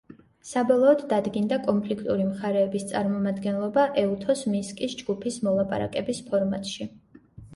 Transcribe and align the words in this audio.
საბოლოოდ 0.51 1.01
დადგინდა 1.09 1.57
კონფლიქტური 1.65 2.23
მხარეების 2.29 2.87
წარმომადგენლობა 2.93 3.83
ეუთოს 4.03 4.41
მინსკის 4.55 4.97
ჯგუფის 5.03 5.37
მოლაპარაკების 5.49 6.23
ფორმატში. 6.31 6.89